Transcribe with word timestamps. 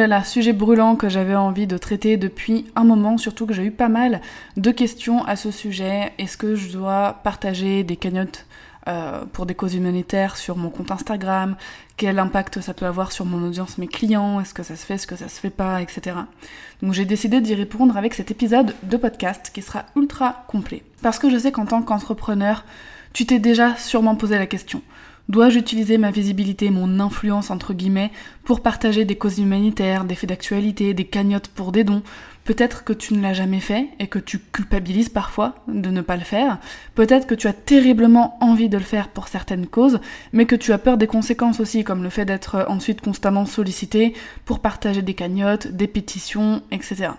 Là 0.00 0.06
là, 0.06 0.24
sujet 0.24 0.52
brûlant 0.54 0.96
que 0.96 1.08
j'avais 1.08 1.36
envie 1.36 1.66
de 1.66 1.76
traiter 1.76 2.16
depuis 2.16 2.64
un 2.74 2.84
moment, 2.84 3.18
surtout 3.18 3.46
que 3.46 3.52
j'ai 3.52 3.64
eu 3.64 3.70
pas 3.70 3.88
mal 3.88 4.20
de 4.56 4.70
questions 4.70 5.24
à 5.24 5.36
ce 5.36 5.50
sujet. 5.50 6.12
Est-ce 6.18 6.36
que 6.38 6.54
je 6.54 6.72
dois 6.72 7.20
partager 7.22 7.84
des 7.84 7.96
cagnottes 7.96 8.46
euh, 8.88 9.24
pour 9.32 9.44
des 9.44 9.54
causes 9.54 9.74
humanitaires 9.74 10.38
sur 10.38 10.56
mon 10.56 10.70
compte 10.70 10.90
Instagram? 10.90 11.54
Quel 11.98 12.18
impact 12.18 12.62
ça 12.62 12.72
peut 12.72 12.86
avoir 12.86 13.12
sur 13.12 13.26
mon 13.26 13.46
audience, 13.46 13.76
mes 13.76 13.88
clients? 13.88 14.40
Est-ce 14.40 14.54
que 14.54 14.62
ça 14.62 14.74
se 14.74 14.86
fait, 14.86 14.94
est-ce 14.94 15.06
que 15.06 15.16
ça 15.16 15.28
se 15.28 15.38
fait 15.38 15.50
pas, 15.50 15.82
etc. 15.82 16.16
Donc 16.80 16.94
j'ai 16.94 17.04
décidé 17.04 17.42
d'y 17.42 17.54
répondre 17.54 17.98
avec 17.98 18.14
cet 18.14 18.30
épisode 18.30 18.74
de 18.82 18.96
podcast 18.96 19.50
qui 19.52 19.60
sera 19.60 19.84
ultra 19.96 20.44
complet. 20.48 20.82
Parce 21.02 21.18
que 21.18 21.28
je 21.28 21.36
sais 21.36 21.52
qu'en 21.52 21.66
tant 21.66 21.82
qu'entrepreneur, 21.82 22.64
tu 23.12 23.26
t'es 23.26 23.38
déjà 23.38 23.76
sûrement 23.76 24.16
posé 24.16 24.38
la 24.38 24.46
question. 24.46 24.82
Dois-je 25.30 25.60
utiliser 25.60 25.96
ma 25.96 26.10
visibilité, 26.10 26.70
mon 26.70 26.98
influence 26.98 27.52
entre 27.52 27.72
guillemets, 27.72 28.10
pour 28.42 28.62
partager 28.62 29.04
des 29.04 29.14
causes 29.14 29.38
humanitaires, 29.38 30.04
des 30.04 30.16
faits 30.16 30.28
d'actualité, 30.28 30.92
des 30.92 31.04
cagnottes 31.04 31.46
pour 31.46 31.70
des 31.70 31.84
dons? 31.84 32.02
Peut-être 32.42 32.82
que 32.82 32.92
tu 32.92 33.14
ne 33.14 33.22
l'as 33.22 33.32
jamais 33.32 33.60
fait 33.60 33.90
et 34.00 34.08
que 34.08 34.18
tu 34.18 34.40
culpabilises 34.40 35.08
parfois 35.08 35.54
de 35.68 35.88
ne 35.90 36.00
pas 36.00 36.16
le 36.16 36.24
faire. 36.24 36.58
Peut-être 36.96 37.28
que 37.28 37.36
tu 37.36 37.46
as 37.46 37.52
terriblement 37.52 38.38
envie 38.40 38.68
de 38.68 38.76
le 38.76 38.82
faire 38.82 39.06
pour 39.06 39.28
certaines 39.28 39.68
causes, 39.68 40.00
mais 40.32 40.46
que 40.46 40.56
tu 40.56 40.72
as 40.72 40.78
peur 40.78 40.96
des 40.96 41.06
conséquences 41.06 41.60
aussi, 41.60 41.84
comme 41.84 42.02
le 42.02 42.10
fait 42.10 42.24
d'être 42.24 42.66
ensuite 42.68 43.00
constamment 43.00 43.46
sollicité 43.46 44.14
pour 44.44 44.58
partager 44.58 45.00
des 45.00 45.14
cagnottes, 45.14 45.68
des 45.68 45.86
pétitions, 45.86 46.60
etc. 46.72 47.10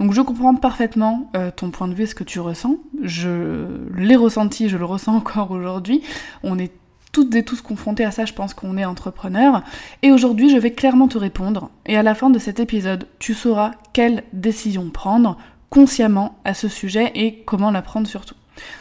Donc 0.00 0.14
je 0.14 0.22
comprends 0.22 0.54
parfaitement 0.54 1.30
euh, 1.36 1.50
ton 1.54 1.70
point 1.70 1.86
de 1.86 1.94
vue 1.94 2.06
ce 2.06 2.14
que 2.14 2.24
tu 2.24 2.40
ressens. 2.40 2.78
Je 3.02 3.66
l'ai 3.94 4.16
ressenti, 4.16 4.70
je 4.70 4.78
le 4.78 4.86
ressens 4.86 5.14
encore 5.16 5.50
aujourd'hui. 5.50 6.02
On 6.42 6.58
est 6.58 6.72
toutes 7.12 7.34
et 7.34 7.44
tous 7.44 7.60
confrontés 7.60 8.04
à 8.04 8.10
ça, 8.10 8.24
je 8.24 8.32
pense 8.32 8.54
qu'on 8.54 8.78
est 8.78 8.84
entrepreneur. 8.84 9.62
Et 10.02 10.10
aujourd'hui, 10.10 10.50
je 10.50 10.56
vais 10.56 10.72
clairement 10.72 11.08
te 11.08 11.18
répondre. 11.18 11.70
Et 11.86 11.96
à 11.96 12.02
la 12.02 12.14
fin 12.14 12.30
de 12.30 12.38
cet 12.38 12.58
épisode, 12.58 13.06
tu 13.18 13.34
sauras 13.34 13.72
quelle 13.92 14.24
décision 14.32 14.90
prendre 14.90 15.36
consciemment 15.70 16.38
à 16.44 16.54
ce 16.54 16.68
sujet 16.68 17.12
et 17.14 17.42
comment 17.44 17.70
la 17.70 17.82
prendre 17.82 18.06
surtout. 18.06 18.34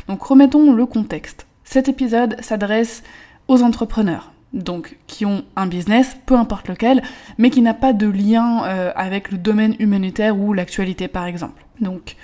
Donc 0.08 0.24
remettons 0.24 0.74
le 0.74 0.86
contexte. 0.86 1.48
Cet 1.64 1.88
épisode 1.88 2.36
s'adresse 2.42 3.04
aux 3.48 3.64
entrepreneurs, 3.64 4.34
donc 4.54 4.98
qui 5.08 5.26
ont 5.26 5.44
un 5.56 5.68
business, 5.68 6.18
peu 6.26 6.36
importe 6.36 6.68
lequel, 6.68 7.02
mais 7.38 7.50
qui 7.50 7.62
n'a 7.62 7.74
pas 7.74 7.94
de 7.94 8.08
lien 8.08 8.66
euh, 8.66 8.92
avec 8.96 9.32
le 9.32 9.38
domaine 9.38 9.76
humanitaire 9.80 10.38
ou 10.38 10.54
l'actualité 10.54 11.08
par 11.08 11.26
exemple. 11.26 11.64
Donc 11.80 12.18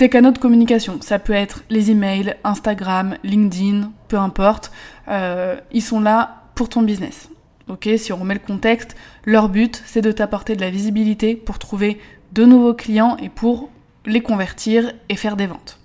tes 0.00 0.08
canaux 0.08 0.30
de 0.30 0.38
communication, 0.38 0.96
ça 1.02 1.18
peut 1.18 1.34
être 1.34 1.62
les 1.68 1.90
emails, 1.90 2.34
Instagram, 2.42 3.18
LinkedIn, 3.22 3.92
peu 4.08 4.16
importe, 4.16 4.72
euh, 5.08 5.60
ils 5.72 5.82
sont 5.82 6.00
là 6.00 6.44
pour 6.54 6.70
ton 6.70 6.80
business. 6.80 7.28
Ok, 7.68 7.86
si 7.98 8.10
on 8.10 8.16
remet 8.16 8.32
le 8.32 8.40
contexte, 8.40 8.96
leur 9.26 9.50
but 9.50 9.82
c'est 9.84 10.00
de 10.00 10.10
t'apporter 10.10 10.56
de 10.56 10.62
la 10.62 10.70
visibilité 10.70 11.36
pour 11.36 11.58
trouver 11.58 12.00
de 12.32 12.46
nouveaux 12.46 12.72
clients 12.72 13.18
et 13.18 13.28
pour 13.28 13.68
les 14.06 14.22
convertir 14.22 14.90
et 15.10 15.16
faire 15.16 15.36
des 15.36 15.46
ventes. 15.46 15.78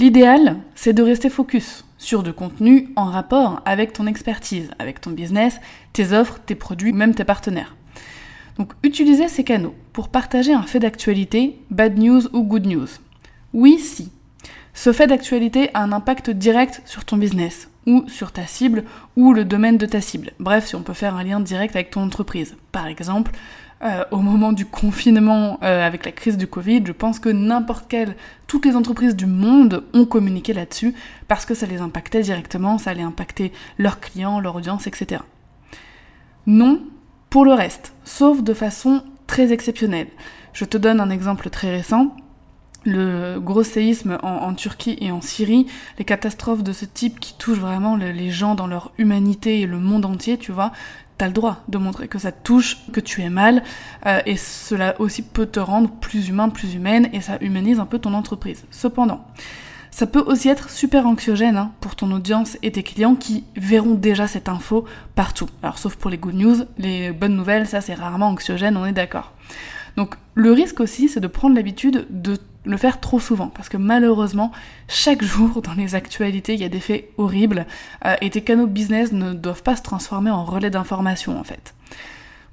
L'idéal, 0.00 0.56
c'est 0.74 0.92
de 0.92 1.04
rester 1.04 1.30
focus 1.30 1.84
sur 1.96 2.24
de 2.24 2.32
contenus 2.32 2.88
en 2.96 3.04
rapport 3.04 3.62
avec 3.64 3.92
ton 3.92 4.08
expertise, 4.08 4.72
avec 4.80 5.00
ton 5.00 5.12
business, 5.12 5.60
tes 5.92 6.12
offres, 6.12 6.40
tes 6.44 6.56
produits, 6.56 6.92
même 6.92 7.14
tes 7.14 7.22
partenaires. 7.22 7.76
Donc 8.58 8.72
utilisez 8.82 9.28
ces 9.28 9.44
canaux 9.44 9.76
pour 9.92 10.08
partager 10.08 10.54
un 10.54 10.62
fait 10.62 10.80
d'actualité, 10.80 11.60
bad 11.70 11.96
news 11.96 12.22
ou 12.32 12.42
good 12.42 12.66
news. 12.66 12.88
Oui, 13.58 13.80
si. 13.80 14.12
Ce 14.72 14.92
fait 14.92 15.08
d'actualité 15.08 15.70
a 15.74 15.82
un 15.82 15.90
impact 15.90 16.30
direct 16.30 16.80
sur 16.84 17.04
ton 17.04 17.16
business, 17.16 17.68
ou 17.86 18.04
sur 18.06 18.30
ta 18.30 18.46
cible, 18.46 18.84
ou 19.16 19.32
le 19.32 19.44
domaine 19.44 19.78
de 19.78 19.84
ta 19.84 20.00
cible. 20.00 20.30
Bref, 20.38 20.66
si 20.66 20.76
on 20.76 20.82
peut 20.82 20.92
faire 20.92 21.16
un 21.16 21.24
lien 21.24 21.40
direct 21.40 21.74
avec 21.74 21.90
ton 21.90 22.02
entreprise. 22.02 22.56
Par 22.70 22.86
exemple, 22.86 23.32
euh, 23.82 24.04
au 24.12 24.18
moment 24.18 24.52
du 24.52 24.64
confinement 24.64 25.58
euh, 25.64 25.84
avec 25.84 26.04
la 26.04 26.12
crise 26.12 26.36
du 26.36 26.46
Covid, 26.46 26.84
je 26.86 26.92
pense 26.92 27.18
que 27.18 27.30
n'importe 27.30 27.88
quelle, 27.88 28.14
toutes 28.46 28.64
les 28.64 28.76
entreprises 28.76 29.16
du 29.16 29.26
monde 29.26 29.82
ont 29.92 30.04
communiqué 30.04 30.52
là-dessus 30.52 30.94
parce 31.26 31.44
que 31.44 31.54
ça 31.54 31.66
les 31.66 31.80
impactait 31.80 32.22
directement, 32.22 32.78
ça 32.78 32.90
allait 32.90 33.02
impacter 33.02 33.50
leurs 33.76 33.98
clients, 33.98 34.38
leur 34.38 34.54
audience, 34.54 34.86
etc. 34.86 35.22
Non, 36.46 36.80
pour 37.28 37.44
le 37.44 37.54
reste, 37.54 37.92
sauf 38.04 38.40
de 38.40 38.54
façon 38.54 39.02
très 39.26 39.50
exceptionnelle. 39.50 40.10
Je 40.52 40.64
te 40.64 40.78
donne 40.78 41.00
un 41.00 41.10
exemple 41.10 41.50
très 41.50 41.72
récent 41.72 42.14
le 42.84 43.38
gros 43.38 43.62
séisme 43.62 44.18
en, 44.22 44.54
Turquie 44.54 44.96
et 45.00 45.10
en 45.10 45.20
Syrie, 45.20 45.66
les 45.98 46.04
catastrophes 46.04 46.62
de 46.62 46.72
ce 46.72 46.84
type 46.84 47.20
qui 47.20 47.34
touchent 47.34 47.58
vraiment 47.58 47.96
les 47.96 48.30
gens 48.30 48.54
dans 48.54 48.66
leur 48.66 48.92
humanité 48.98 49.60
et 49.60 49.66
le 49.66 49.78
monde 49.78 50.04
entier, 50.04 50.38
tu 50.38 50.52
vois, 50.52 50.72
t'as 51.18 51.26
le 51.26 51.32
droit 51.32 51.62
de 51.68 51.78
montrer 51.78 52.08
que 52.08 52.18
ça 52.18 52.32
te 52.32 52.42
touche, 52.42 52.78
que 52.92 53.00
tu 53.00 53.22
es 53.22 53.28
mal, 53.28 53.62
euh, 54.06 54.20
et 54.24 54.36
cela 54.36 54.98
aussi 55.00 55.22
peut 55.22 55.46
te 55.46 55.60
rendre 55.60 55.90
plus 55.90 56.28
humain, 56.28 56.48
plus 56.48 56.74
humaine, 56.74 57.10
et 57.12 57.20
ça 57.20 57.36
humanise 57.40 57.80
un 57.80 57.86
peu 57.86 57.98
ton 57.98 58.14
entreprise. 58.14 58.64
Cependant, 58.70 59.26
ça 59.90 60.06
peut 60.06 60.22
aussi 60.24 60.48
être 60.48 60.70
super 60.70 61.06
anxiogène 61.06 61.56
hein, 61.56 61.72
pour 61.80 61.96
ton 61.96 62.12
audience 62.12 62.56
et 62.62 62.70
tes 62.70 62.84
clients 62.84 63.16
qui 63.16 63.44
verront 63.56 63.94
déjà 63.94 64.28
cette 64.28 64.48
info 64.48 64.84
partout. 65.16 65.48
Alors 65.62 65.78
sauf 65.78 65.96
pour 65.96 66.10
les 66.10 66.18
good 66.18 66.34
news, 66.34 66.56
les 66.78 67.10
bonnes 67.10 67.34
nouvelles, 67.34 67.66
ça 67.66 67.80
c'est 67.80 67.94
rarement 67.94 68.28
anxiogène, 68.28 68.76
on 68.76 68.86
est 68.86 68.92
d'accord. 68.92 69.32
Donc 69.96 70.14
le 70.34 70.52
risque 70.52 70.78
aussi, 70.78 71.08
c'est 71.08 71.18
de 71.18 71.26
prendre 71.26 71.56
l'habitude 71.56 72.06
de 72.10 72.38
le 72.68 72.76
faire 72.76 73.00
trop 73.00 73.18
souvent, 73.18 73.48
parce 73.48 73.68
que 73.68 73.76
malheureusement, 73.76 74.52
chaque 74.88 75.22
jour 75.34 75.62
dans 75.62 75.74
les 75.74 75.94
actualités, 75.94 76.54
il 76.54 76.60
y 76.60 76.64
a 76.64 76.68
des 76.68 76.80
faits 76.80 77.10
horribles, 77.16 77.66
euh, 78.04 78.14
et 78.20 78.30
tes 78.30 78.42
canaux 78.42 78.66
business 78.66 79.12
ne 79.12 79.32
doivent 79.32 79.62
pas 79.62 79.76
se 79.76 79.82
transformer 79.82 80.30
en 80.30 80.44
relais 80.44 80.70
d'information 80.70 81.38
en 81.38 81.44
fait. 81.44 81.74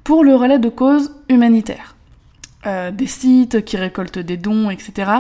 Pour 0.04 0.24
le 0.24 0.36
relais 0.36 0.60
de 0.60 0.70
cause 0.70 1.14
humanitaire, 1.30 1.96
euh, 2.66 2.92
des 2.92 3.08
sites 3.08 3.66
qui 3.66 3.78
récoltent 3.78 4.20
des 4.20 4.38
dons, 4.38 4.70
etc., 4.70 5.12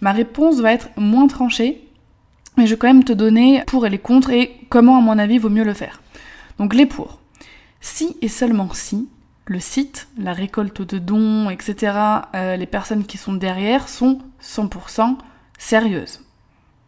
ma 0.00 0.12
réponse 0.12 0.60
va 0.60 0.72
être 0.72 0.88
moins 0.96 1.28
tranchée, 1.28 1.86
mais 2.56 2.66
je 2.66 2.74
vais 2.74 2.78
quand 2.78 2.88
même 2.88 3.04
te 3.04 3.12
donner 3.12 3.62
pour 3.66 3.86
et 3.86 3.90
les 3.90 3.98
contre 3.98 4.30
et 4.30 4.66
comment 4.68 4.98
à 4.98 5.00
mon 5.00 5.18
avis 5.18 5.38
vaut 5.38 5.48
mieux 5.48 5.64
le 5.64 5.74
faire. 5.74 6.02
Donc 6.58 6.74
les 6.74 6.86
pour. 6.86 7.20
Si 7.80 8.16
et 8.20 8.28
seulement 8.28 8.68
si 8.74 9.08
le 9.46 9.60
site, 9.60 10.08
la 10.18 10.32
récolte 10.32 10.82
de 10.82 10.98
dons, 10.98 11.50
etc., 11.50 11.96
euh, 12.34 12.56
les 12.56 12.66
personnes 12.66 13.04
qui 13.04 13.18
sont 13.18 13.32
derrière 13.32 13.88
sont 13.88 14.20
100% 14.42 15.16
sérieuses. 15.58 16.20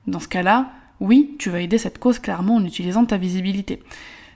Dans 0.06 0.20
ce 0.20 0.28
cas-là, 0.28 0.70
oui, 1.00 1.34
tu 1.38 1.50
vas 1.50 1.60
aider 1.60 1.78
cette 1.78 1.98
cause 1.98 2.18
clairement 2.18 2.56
en 2.56 2.64
utilisant 2.64 3.04
ta 3.04 3.16
visibilité. 3.16 3.82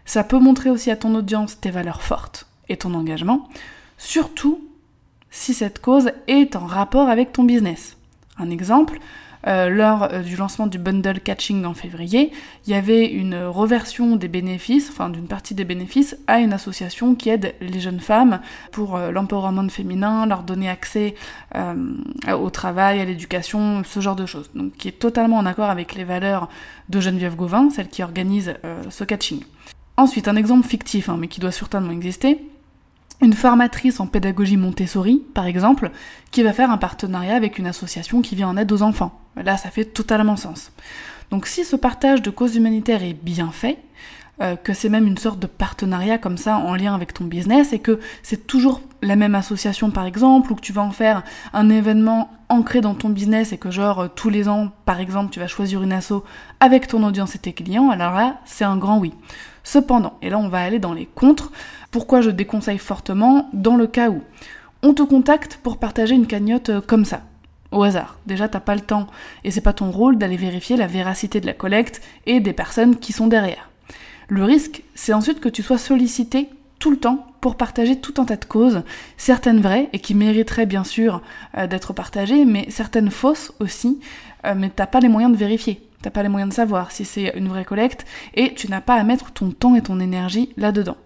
Ça 0.05 0.25
peut 0.25 0.39
montrer 0.39 0.71
aussi 0.71 0.91
à 0.91 0.97
ton 0.97 1.15
audience 1.15 1.61
tes 1.61 1.71
valeurs 1.71 2.03
fortes 2.03 2.47
et 2.69 2.77
ton 2.77 2.95
engagement, 2.95 3.49
surtout 3.99 4.61
si 5.31 5.55
cette 5.55 5.81
cause 5.81 6.11
est 6.27 6.57
en 6.57 6.67
rapport 6.67 7.09
avec 7.09 7.33
ton 7.33 7.45
business. 7.45 7.97
Un 8.39 8.51
exemple, 8.51 8.99
euh, 9.47 9.69
lors 9.69 10.05
euh, 10.05 10.23
du 10.23 10.37
lancement 10.37 10.67
du 10.67 10.79
bundle 10.79 11.21
catching 11.21 11.65
en 11.65 11.75
février, 11.75 12.33
il 12.67 12.73
y 12.73 12.75
avait 12.75 13.07
une 13.07 13.37
reversion 13.45 14.17
des 14.17 14.29
bénéfices, 14.29 14.91
enfin 14.91 15.09
d'une 15.09 15.29
partie 15.29 15.55
des 15.55 15.65
bénéfices, 15.65 16.17
à 16.27 16.41
une 16.41 16.53
association 16.53 17.15
qui 17.15 17.29
aide 17.29 17.55
les 17.61 17.81
jeunes 17.81 18.01
femmes 18.01 18.41
pour 18.73 18.97
euh, 18.97 19.11
l'empowerment 19.11 19.69
féminin, 19.69 20.27
leur 20.27 20.43
donner 20.43 20.69
accès 20.69 21.15
au 22.33 22.51
travail, 22.51 23.01
à 23.01 23.05
l'éducation, 23.05 23.83
ce 23.85 24.01
genre 24.01 24.17
de 24.17 24.27
choses. 24.27 24.51
Donc 24.55 24.73
qui 24.73 24.89
est 24.89 24.99
totalement 24.99 25.39
en 25.39 25.47
accord 25.47 25.71
avec 25.71 25.95
les 25.95 26.05
valeurs 26.05 26.49
de 26.89 27.01
Geneviève 27.01 27.37
Gauvin, 27.37 27.71
celle 27.71 27.89
qui 27.89 28.03
organise 28.03 28.55
ce 28.91 29.05
catching. 29.05 29.41
Ensuite, 29.97 30.29
un 30.29 30.37
exemple 30.37 30.67
fictif, 30.67 31.09
hein, 31.09 31.17
mais 31.19 31.29
qui 31.29 31.41
doit 31.41 31.53
certainement 31.53 31.93
exister, 31.93 32.39
une 33.23 33.33
formatrice 33.33 34.01
en 34.01 34.07
pédagogie 34.07 34.57
Montessori, 34.57 35.23
par 35.35 35.47
exemple, 35.47 35.91
qui 36.31 36.43
va 36.43 36.53
faire 36.53 36.71
un 36.71 36.79
partenariat 36.79 37.35
avec 37.35 37.59
une 37.59 37.67
association 37.67 38.21
qui 38.21 38.35
vient 38.35 38.49
en 38.49 38.57
aide 38.57 38.71
aux 38.73 38.83
enfants. 38.83 39.19
Là, 39.37 39.57
ça 39.57 39.71
fait 39.71 39.85
totalement 39.85 40.37
sens. 40.37 40.73
Donc 41.31 41.47
si 41.47 41.65
ce 41.65 41.77
partage 41.77 42.23
de 42.23 42.31
causes 42.31 42.57
humanitaires 42.57 43.03
est 43.03 43.15
bien 43.15 43.51
fait, 43.51 43.79
euh, 44.43 44.55
que 44.55 44.75
c'est 44.75 44.91
même 44.91 45.07
une 45.07 45.17
sorte 45.17 45.39
de 45.39 45.47
partenariat 45.47 46.19
comme 46.19 46.37
ça 46.37 46.59
en 46.59 46.75
lien 46.75 46.95
avec 46.95 47.15
ton 47.15 47.25
business 47.25 47.73
et 47.73 47.79
que 47.79 48.01
c'est 48.23 48.47
toujours 48.47 48.83
la 49.01 49.17
même 49.17 49.35
association 49.35 49.91
par 49.91 50.05
exemple 50.05 50.53
ou 50.53 50.57
que 50.57 50.61
tu 50.61 50.75
vas 50.75 50.83
en 50.83 50.91
faire 50.91 51.23
un 51.55 51.71
événement 51.71 52.31
ancré 52.51 52.83
dans 52.83 52.95
ton 52.95 53.09
business 53.09 53.55
et 53.55 53.59
que 53.59 53.71
genre 53.71 54.09
tous 54.15 54.29
les 54.29 54.47
ans, 54.47 54.71
par 54.85 55.01
exemple, 55.01 55.31
tu 55.31 55.41
vas 55.41 55.47
choisir 55.47 55.83
une 55.83 55.93
asso 55.93 56.23
avec 56.61 56.87
ton 56.87 57.03
audience 57.03 57.35
et 57.35 57.39
tes 57.39 57.55
clients, 57.55 57.89
alors 57.89 58.15
là, 58.15 58.37
c'est 58.45 58.65
un 58.65 58.77
grand 58.77 58.99
oui. 58.99 59.15
Cependant, 59.65 60.19
et 60.21 60.29
là 60.29 60.39
on 60.39 60.49
va 60.49 60.63
aller 60.63 60.79
dans 60.79 60.93
les 60.93 61.07
contres, 61.07 61.51
pourquoi 61.91 62.21
je 62.21 62.31
déconseille 62.31 62.79
fortement 62.79 63.49
dans 63.55 63.77
le 63.77 63.87
cas 63.87 64.11
où 64.11 64.21
on 64.83 64.93
te 64.93 65.03
contacte 65.03 65.59
pour 65.63 65.79
partager 65.79 66.15
une 66.15 66.27
cagnotte 66.27 66.69
euh, 66.69 66.81
comme 66.83 67.07
ça, 67.07 67.23
au 67.73 67.83
hasard. 67.83 68.19
Déjà, 68.27 68.49
t'as 68.49 68.61
pas 68.61 68.75
le 68.75 68.81
temps 68.81 69.07
et 69.45 69.51
c'est 69.51 69.61
pas 69.61 69.73
ton 69.73 69.91
rôle 69.91 70.19
d'aller 70.19 70.37
vérifier 70.37 70.77
la 70.77 70.87
véracité 70.87 71.41
de 71.41 71.47
la 71.47 71.53
collecte 71.53 72.01
et 72.27 72.41
des 72.41 72.53
personnes 72.53 72.97
qui 72.97 73.13
sont 73.13 73.27
derrière. 73.27 73.71
Le 74.29 74.45
risque, 74.45 74.83
c'est 74.95 75.13
ensuite 75.13 75.41
que 75.41 75.49
tu 75.49 75.63
sois 75.63 75.79
sollicité 75.79 76.49
tout 76.79 76.91
le 76.91 76.99
temps 76.99 77.27
pour 77.41 77.57
partager 77.57 77.97
tout 77.97 78.15
un 78.19 78.25
tas 78.25 78.37
de 78.37 78.45
causes, 78.45 78.83
certaines 79.17 79.61
vraies 79.61 79.89
et 79.93 79.99
qui 79.99 80.15
mériteraient 80.15 80.67
bien 80.67 80.85
sûr 80.85 81.23
euh, 81.57 81.67
d'être 81.67 81.93
partagées, 81.93 82.45
mais 82.45 82.67
certaines 82.71 83.11
fausses 83.11 83.53
aussi, 83.61 84.01
euh, 84.45 84.55
mais 84.57 84.71
t'as 84.71 84.87
pas 84.87 85.01
les 85.01 85.09
moyens 85.09 85.33
de 85.33 85.39
vérifier. 85.39 85.81
T'as 86.03 86.11
pas 86.11 86.23
les 86.23 86.29
moyens 86.29 86.51
de 86.51 86.55
savoir 86.55 86.93
si 86.93 87.05
c'est 87.05 87.33
une 87.37 87.49
vraie 87.49 87.65
collecte 87.65 88.05
et 88.35 88.55
tu 88.55 88.69
n'as 88.69 88.81
pas 88.81 88.95
à 88.95 89.03
mettre 89.05 89.33
ton 89.33 89.51
temps 89.51 89.75
et 89.75 89.83
ton 89.83 89.99
énergie 90.01 90.51
là-dedans. 90.57 90.97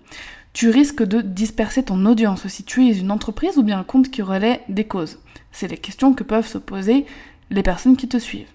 Tu 0.52 0.68
risques 0.68 1.04
de 1.04 1.20
disperser 1.20 1.84
ton 1.84 2.04
audience 2.06 2.46
si 2.48 2.64
tu 2.64 2.88
es 2.88 2.98
une 2.98 3.12
entreprise 3.12 3.56
ou 3.56 3.62
bien 3.62 3.78
un 3.78 3.84
compte 3.84 4.10
qui 4.10 4.22
relaie 4.22 4.62
des 4.68 4.84
causes. 4.84 5.18
C'est 5.52 5.68
les 5.68 5.78
questions 5.78 6.12
que 6.12 6.24
peuvent 6.24 6.46
se 6.46 6.58
poser 6.58 7.06
les 7.50 7.62
personnes 7.62 7.96
qui 7.96 8.08
te 8.08 8.18
suivent. 8.18 8.50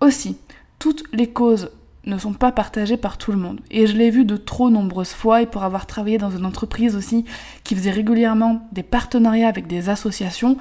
Aussi, 0.00 0.36
toutes 0.78 1.04
les 1.12 1.28
causes 1.28 1.70
ne 2.04 2.18
sont 2.18 2.32
pas 2.32 2.52
partagées 2.52 2.96
par 2.96 3.18
tout 3.18 3.32
le 3.32 3.38
monde. 3.38 3.60
Et 3.70 3.86
je 3.86 3.96
l'ai 3.96 4.10
vu 4.10 4.24
de 4.24 4.36
trop 4.36 4.70
nombreuses 4.70 5.12
fois, 5.12 5.42
et 5.42 5.46
pour 5.46 5.62
avoir 5.62 5.86
travaillé 5.86 6.18
dans 6.18 6.30
une 6.30 6.46
entreprise 6.46 6.96
aussi 6.96 7.24
qui 7.64 7.74
faisait 7.74 7.90
régulièrement 7.90 8.66
des 8.72 8.82
partenariats 8.82 9.48
avec 9.48 9.66
des 9.66 9.88
associations, 9.88 10.56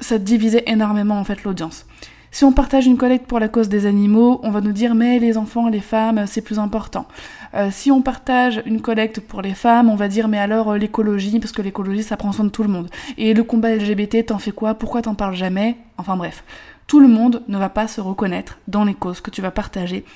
ça 0.00 0.18
divisait 0.18 0.64
énormément 0.66 1.18
en 1.18 1.24
fait 1.24 1.44
l'audience. 1.44 1.86
Si 2.34 2.46
on 2.46 2.52
partage 2.52 2.86
une 2.86 2.96
collecte 2.96 3.26
pour 3.26 3.38
la 3.40 3.48
cause 3.48 3.68
des 3.68 3.84
animaux, 3.84 4.40
on 4.42 4.50
va 4.50 4.62
nous 4.62 4.72
dire 4.72 4.94
mais 4.94 5.18
les 5.18 5.36
enfants, 5.36 5.68
les 5.68 5.80
femmes, 5.80 6.24
c'est 6.26 6.40
plus 6.40 6.58
important. 6.58 7.06
Euh, 7.52 7.68
si 7.70 7.90
on 7.90 8.00
partage 8.00 8.62
une 8.64 8.80
collecte 8.80 9.20
pour 9.20 9.42
les 9.42 9.52
femmes, 9.52 9.90
on 9.90 9.96
va 9.96 10.08
dire 10.08 10.28
mais 10.28 10.38
alors 10.38 10.70
euh, 10.70 10.78
l'écologie, 10.78 11.38
parce 11.40 11.52
que 11.52 11.60
l'écologie 11.60 12.02
ça 12.02 12.16
prend 12.16 12.32
soin 12.32 12.46
de 12.46 12.50
tout 12.50 12.62
le 12.62 12.70
monde. 12.70 12.88
Et 13.18 13.34
le 13.34 13.44
combat 13.44 13.76
LGBT, 13.76 14.24
t'en 14.24 14.38
fais 14.38 14.50
quoi? 14.50 14.72
Pourquoi 14.72 15.02
t'en 15.02 15.14
parles 15.14 15.34
jamais? 15.34 15.76
Enfin 15.98 16.16
bref, 16.16 16.42
tout 16.86 17.00
le 17.00 17.08
monde 17.08 17.42
ne 17.48 17.58
va 17.58 17.68
pas 17.68 17.86
se 17.86 18.00
reconnaître 18.00 18.58
dans 18.66 18.84
les 18.84 18.94
causes 18.94 19.20
que 19.20 19.30
tu 19.30 19.42
vas 19.42 19.50
partager. 19.50 20.06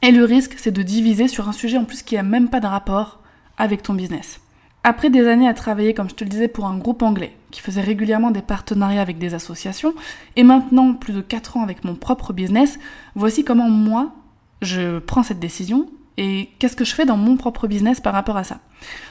Et 0.00 0.10
le 0.10 0.24
risque, 0.24 0.54
c'est 0.56 0.72
de 0.72 0.82
diviser 0.82 1.28
sur 1.28 1.50
un 1.50 1.52
sujet 1.52 1.76
en 1.76 1.84
plus 1.84 2.02
qui 2.02 2.14
n'a 2.14 2.22
même 2.22 2.48
pas 2.48 2.60
de 2.60 2.66
rapport 2.66 3.18
avec 3.58 3.82
ton 3.82 3.92
business. 3.92 4.40
Après 4.88 5.10
des 5.10 5.28
années 5.28 5.46
à 5.46 5.52
travailler, 5.52 5.92
comme 5.92 6.08
je 6.08 6.14
te 6.14 6.24
le 6.24 6.30
disais, 6.30 6.48
pour 6.48 6.64
un 6.64 6.78
groupe 6.78 7.02
anglais, 7.02 7.36
qui 7.50 7.60
faisait 7.60 7.82
régulièrement 7.82 8.30
des 8.30 8.40
partenariats 8.40 9.02
avec 9.02 9.18
des 9.18 9.34
associations, 9.34 9.92
et 10.34 10.44
maintenant 10.44 10.94
plus 10.94 11.12
de 11.12 11.20
4 11.20 11.58
ans 11.58 11.62
avec 11.62 11.84
mon 11.84 11.94
propre 11.94 12.32
business, 12.32 12.78
voici 13.14 13.44
comment 13.44 13.68
moi, 13.68 14.14
je 14.62 14.98
prends 14.98 15.22
cette 15.22 15.40
décision 15.40 15.90
et 16.16 16.48
qu'est-ce 16.58 16.74
que 16.74 16.86
je 16.86 16.94
fais 16.94 17.04
dans 17.04 17.18
mon 17.18 17.36
propre 17.36 17.68
business 17.68 18.00
par 18.00 18.14
rapport 18.14 18.38
à 18.38 18.44
ça. 18.44 18.60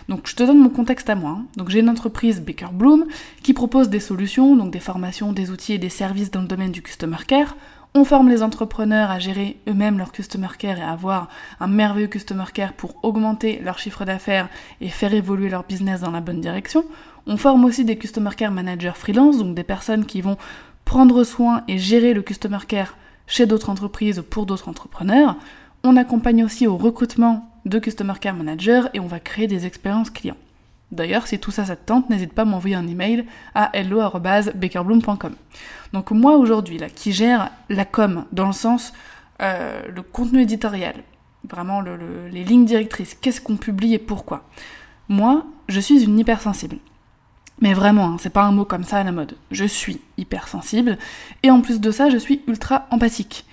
Donc 0.10 0.28
je 0.28 0.36
te 0.36 0.42
donne 0.42 0.58
mon 0.58 0.70
contexte 0.70 1.12
à 1.12 1.16
moi. 1.16 1.38
Hein. 1.38 1.46
Donc 1.58 1.70
j'ai 1.70 1.82
une 1.82 1.90
entreprise 1.90 2.42
Baker 2.42 2.74
Bloom 2.74 3.06
qui 3.44 3.54
propose 3.54 3.90
des 3.90 4.00
solutions, 4.00 4.56
donc 4.56 4.72
des 4.72 4.80
formations, 4.80 5.32
des 5.32 5.52
outils 5.52 5.74
et 5.74 5.78
des 5.78 5.90
services 5.90 6.32
dans 6.32 6.42
le 6.42 6.48
domaine 6.48 6.72
du 6.72 6.82
customer 6.82 7.18
care 7.28 7.56
on 7.98 8.06
forme 8.06 8.30
les 8.30 8.44
entrepreneurs 8.44 9.10
à 9.10 9.18
gérer 9.18 9.58
eux-mêmes 9.68 9.98
leur 9.98 10.12
customer 10.12 10.50
care 10.58 10.78
et 10.78 10.84
à 10.84 10.92
avoir 10.92 11.30
un 11.60 11.68
merveilleux 11.68 12.08
customer 12.08 12.46
care 12.54 12.74
pour 12.74 13.04
augmenter 13.04 13.60
leur 13.64 13.80
chiffre 13.80 14.06
d'affaires 14.06 14.50
et 14.82 14.90
faire 14.90 15.14
évoluer 15.14 15.50
leur 15.50 15.64
business 15.64 16.02
dans 16.02 16.12
la 16.12 16.22
bonne 16.22 16.40
direction. 16.40 16.86
On 17.26 17.38
forme 17.38 17.66
aussi 17.66 17.86
des 17.86 17.98
customer 17.98 18.30
care 18.38 18.52
managers 18.52 18.94
freelance, 18.94 19.40
donc 19.40 19.56
des 19.56 19.64
personnes 19.64 20.06
qui 20.06 20.22
vont 20.22 20.38
prendre 20.86 21.24
soin 21.24 21.64
et 21.68 21.80
gérer 21.80 22.14
le 22.14 22.22
customer 22.22 22.60
care 22.68 22.96
chez 23.26 23.48
d'autres 23.48 23.72
entreprises 23.72 24.24
pour 24.30 24.46
d'autres 24.46 24.70
entrepreneurs. 24.70 25.36
On 25.84 25.98
accompagne 25.98 26.44
aussi 26.44 26.68
au 26.68 26.78
recrutement 26.78 27.50
de 27.66 27.80
customer 27.80 28.14
care 28.22 28.36
managers 28.36 28.84
et 28.94 29.00
on 29.00 29.08
va 29.08 29.20
créer 29.20 29.48
des 29.48 29.66
expériences 29.66 30.12
clients. 30.12 30.38
D'ailleurs, 30.92 31.28
si 31.28 31.38
tout 31.38 31.52
ça, 31.52 31.66
ça 31.66 31.76
te 31.76 31.86
tente, 31.86 32.10
n'hésite 32.10 32.34
pas 32.34 32.44
à 32.44 32.46
m'envoyer 32.46 32.76
un 32.76 32.88
email 32.88 33.26
à 33.56 33.70
hello.bakerbloom.com. 33.74 35.36
Donc 35.94 36.12
moi 36.12 36.38
aujourd'hui, 36.38 36.80
qui 36.96 37.12
gère 37.12 37.52
la 37.70 37.84
com 37.84 38.26
dans 38.32 38.48
le 38.48 38.54
sens 38.54 38.94
euh, 39.42 39.82
le 39.94 40.02
contenu 40.02 40.42
éditorial, 40.42 40.96
vraiment 41.48 41.82
les 41.82 42.44
lignes 42.44 42.66
directrices, 42.66 43.16
qu'est-ce 43.16 43.42
qu'on 43.42 43.58
publie 43.58 43.94
et 43.94 44.00
pourquoi. 44.00 44.48
Moi, 45.10 45.46
je 45.68 45.80
suis 45.80 46.04
une 46.04 46.18
hypersensible. 46.20 46.78
Mais 47.60 47.74
vraiment, 47.74 48.12
hein, 48.12 48.18
c'est 48.20 48.32
pas 48.32 48.44
un 48.44 48.52
mot 48.52 48.66
comme 48.66 48.84
ça 48.84 48.98
à 48.98 49.04
la 49.04 49.12
mode. 49.12 49.36
Je 49.52 49.66
suis 49.66 50.00
hypersensible 50.18 50.98
et 51.44 51.52
en 51.52 51.62
plus 51.62 51.82
de 51.82 51.92
ça, 51.92 52.10
je 52.10 52.18
suis 52.18 52.44
ultra 52.48 52.88
empathique. 52.92 53.46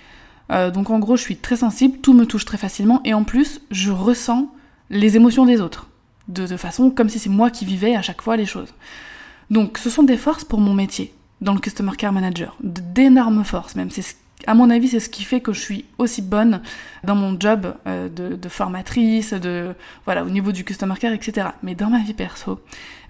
Euh, 0.51 0.71
donc 0.71 0.89
en 0.89 0.99
gros, 0.99 1.17
je 1.17 1.21
suis 1.21 1.37
très 1.37 1.55
sensible, 1.57 1.97
tout 1.99 2.13
me 2.13 2.25
touche 2.25 2.45
très 2.45 2.57
facilement 2.57 3.01
et 3.03 3.13
en 3.13 3.23
plus, 3.23 3.61
je 3.71 3.91
ressens 3.91 4.47
les 4.89 5.15
émotions 5.17 5.45
des 5.45 5.59
autres 5.59 5.89
de, 6.27 6.57
façon 6.57 6.89
comme 6.89 7.09
si 7.09 7.19
c'est 7.19 7.29
moi 7.29 7.49
qui 7.49 7.65
vivais 7.65 7.95
à 7.95 8.01
chaque 8.01 8.21
fois 8.21 8.37
les 8.37 8.45
choses. 8.45 8.73
Donc 9.49 9.77
ce 9.77 9.89
sont 9.89 10.03
des 10.03 10.17
forces 10.17 10.43
pour 10.43 10.59
mon 10.59 10.73
métier 10.73 11.13
dans 11.41 11.53
le 11.53 11.59
Customer 11.59 11.95
Care 11.97 12.13
Manager, 12.13 12.55
d'énormes 12.61 13.43
forces 13.43 13.75
même. 13.75 13.91
C'est 13.91 14.17
à 14.47 14.53
mon 14.53 14.69
avis, 14.69 14.89
c'est 14.89 14.99
ce 14.99 15.09
qui 15.09 15.23
fait 15.23 15.39
que 15.39 15.53
je 15.53 15.59
suis 15.59 15.85
aussi 15.97 16.21
bonne 16.21 16.61
dans 17.03 17.15
mon 17.15 17.39
job 17.39 17.73
euh, 17.87 18.09
de, 18.09 18.35
de, 18.35 18.49
formatrice, 18.49 19.33
de 19.33 19.73
voilà, 20.03 20.23
au 20.23 20.29
niveau 20.29 20.51
du 20.51 20.63
customer 20.63 20.95
care, 20.99 21.13
etc. 21.13 21.47
Mais 21.63 21.73
dans 21.73 21.89
ma 21.89 21.99
vie 21.99 22.13
perso, 22.13 22.59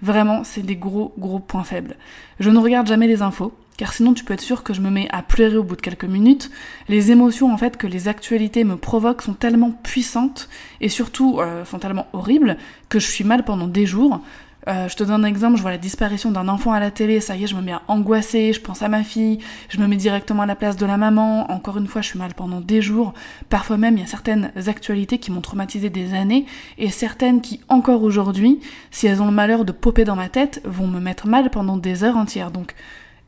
vraiment, 0.02 0.44
c'est 0.44 0.62
des 0.62 0.76
gros 0.76 1.14
gros 1.18 1.40
points 1.40 1.64
faibles. 1.64 1.96
Je 2.40 2.50
ne 2.50 2.60
regarde 2.60 2.88
jamais 2.88 3.08
les 3.08 3.22
infos 3.22 3.54
car 3.78 3.94
sinon 3.94 4.14
tu 4.14 4.24
peux 4.24 4.34
être 4.34 4.42
sûr 4.42 4.64
que 4.64 4.74
je 4.74 4.82
me 4.82 4.90
mets 4.90 5.08
à 5.12 5.22
pleurer 5.22 5.58
au 5.58 5.64
bout 5.64 5.76
de 5.76 5.82
quelques 5.82 6.06
minutes. 6.06 6.52
Les 6.88 7.12
émotions 7.12 7.54
en 7.54 7.58
fait 7.58 7.78
que 7.78 7.88
les 7.88 8.08
actualités 8.08 8.64
me 8.64 8.78
provoquent 8.78 9.22
sont 9.22 9.34
tellement 9.34 9.72
puissantes 9.72 10.50
et 10.82 10.90
surtout 10.90 11.40
euh, 11.40 11.66
sont 11.66 11.80
tellement 11.80 12.08
horribles 12.14 12.58
que 12.90 13.00
je 13.00 13.08
suis 13.08 13.24
mal 13.24 13.44
pendant 13.44 13.68
des 13.68 13.86
jours. 13.86 14.22
Euh, 14.68 14.88
je 14.88 14.96
te 14.96 15.04
donne 15.04 15.24
un 15.24 15.28
exemple, 15.28 15.58
je 15.58 15.62
vois 15.62 15.72
la 15.72 15.78
disparition 15.78 16.32
d'un 16.32 16.48
enfant 16.48 16.74
à 16.74 16.80
la 16.80 16.90
télé, 16.90 17.20
ça 17.20 17.36
y 17.36 17.44
est, 17.44 17.48
je 17.48 17.56
me 17.56 17.62
mets 17.62 17.74
à 17.74 17.84
angoisser, 17.88 18.52
je 18.52 18.60
pense 18.60 18.82
à 18.82 18.88
ma 18.88 19.04
fille, 19.04 19.38
je 19.70 19.80
me 19.80 19.86
mets 19.86 19.96
directement 19.96 20.42
à 20.42 20.46
la 20.48 20.56
place 20.56 20.76
de 20.76 20.86
la 20.86 20.98
maman, 20.98 21.52
encore 21.52 21.78
une 21.78 21.88
fois, 21.88 22.02
je 22.02 22.08
suis 22.08 22.18
mal 22.18 22.34
pendant 22.34 22.62
des 22.62 22.82
jours. 22.82 23.14
Parfois 23.50 23.78
même, 23.78 23.98
il 23.98 24.02
y 24.02 24.04
a 24.04 24.08
certaines 24.08 24.52
actualités 24.68 25.20
qui 25.20 25.32
m'ont 25.32 25.42
traumatisé 25.42 25.92
des 25.92 26.16
années, 26.16 26.48
et 26.80 26.90
certaines 26.90 27.42
qui, 27.42 27.62
encore 27.70 28.02
aujourd'hui, 28.02 28.60
si 28.90 29.06
elles 29.06 29.22
ont 29.22 29.28
le 29.28 29.32
malheur 29.32 29.66
de 29.66 29.72
popper 29.72 30.04
dans 30.04 30.16
ma 30.16 30.30
tête, 30.30 30.62
vont 30.66 30.88
me 30.88 31.00
mettre 31.00 31.28
mal 31.28 31.52
pendant 31.52 31.78
des 31.78 32.04
heures 32.04 32.18
entières. 32.18 32.50
Donc, 32.50 32.74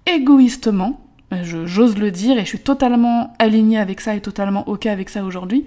égoïstement, 0.08 1.02
j'ose 1.44 1.98
le 1.98 2.12
dire 2.12 2.38
et 2.38 2.42
je 2.42 2.48
suis 2.48 2.60
totalement 2.60 3.34
alignée 3.40 3.78
avec 3.78 4.00
ça 4.02 4.16
et 4.16 4.22
totalement 4.22 4.68
ok 4.68 4.86
avec 4.86 5.10
ça 5.10 5.24
aujourd'hui, 5.24 5.66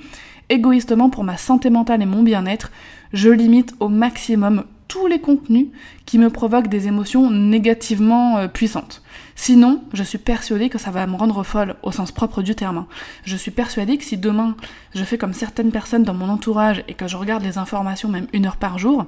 égoïstement 0.48 1.10
pour 1.10 1.24
ma 1.24 1.36
santé 1.36 1.68
mentale 1.68 2.02
et 2.02 2.06
mon 2.06 2.22
bien-être, 2.22 2.72
je 3.12 3.28
limite 3.28 3.74
au 3.80 3.88
maximum 3.88 4.64
tous 4.88 5.06
les 5.06 5.20
contenus 5.20 5.68
qui 6.04 6.18
me 6.18 6.30
provoquent 6.30 6.68
des 6.68 6.88
émotions 6.88 7.30
négativement 7.30 8.38
euh, 8.38 8.48
puissantes. 8.48 9.02
Sinon, 9.36 9.84
je 9.92 10.02
suis 10.02 10.18
persuadée 10.18 10.68
que 10.68 10.78
ça 10.78 10.90
va 10.90 11.06
me 11.06 11.14
rendre 11.14 11.44
folle 11.44 11.76
au 11.84 11.92
sens 11.92 12.10
propre 12.10 12.42
du 12.42 12.56
terme. 12.56 12.86
Je 13.24 13.36
suis 13.36 13.52
persuadée 13.52 13.98
que 13.98 14.04
si 14.04 14.16
demain 14.16 14.56
je 14.94 15.04
fais 15.04 15.16
comme 15.16 15.32
certaines 15.32 15.70
personnes 15.70 16.02
dans 16.02 16.14
mon 16.14 16.28
entourage 16.28 16.82
et 16.88 16.94
que 16.94 17.06
je 17.06 17.16
regarde 17.16 17.44
les 17.44 17.56
informations 17.56 18.08
même 18.08 18.26
une 18.32 18.46
heure 18.46 18.56
par 18.56 18.78
jour, 18.78 19.06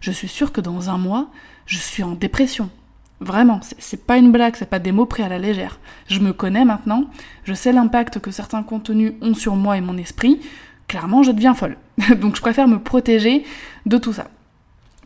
je 0.00 0.10
suis 0.10 0.28
sûre 0.28 0.52
que 0.52 0.60
dans 0.60 0.90
un 0.90 0.98
mois, 0.98 1.30
je 1.64 1.78
suis 1.78 2.02
en 2.02 2.12
dépression, 2.12 2.68
Vraiment, 3.22 3.60
c'est 3.78 4.04
pas 4.04 4.16
une 4.16 4.32
blague, 4.32 4.56
c'est 4.56 4.68
pas 4.68 4.80
des 4.80 4.90
mots 4.90 5.06
pris 5.06 5.22
à 5.22 5.28
la 5.28 5.38
légère. 5.38 5.78
Je 6.08 6.18
me 6.18 6.32
connais 6.32 6.64
maintenant, 6.64 7.04
je 7.44 7.54
sais 7.54 7.72
l'impact 7.72 8.18
que 8.18 8.32
certains 8.32 8.64
contenus 8.64 9.12
ont 9.22 9.34
sur 9.34 9.54
moi 9.54 9.76
et 9.76 9.80
mon 9.80 9.96
esprit. 9.96 10.40
Clairement, 10.88 11.22
je 11.22 11.30
deviens 11.30 11.54
folle. 11.54 11.76
Donc 12.20 12.34
je 12.34 12.40
préfère 12.40 12.66
me 12.66 12.80
protéger 12.80 13.44
de 13.86 13.96
tout 13.96 14.12
ça. 14.12 14.26